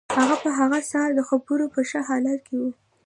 [0.17, 2.63] هغه په هغه سهار د خبرو په ښه حالت کې و